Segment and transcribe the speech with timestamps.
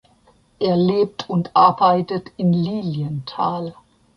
[0.57, 3.75] Er lebt und arbeitet in Lilienthal.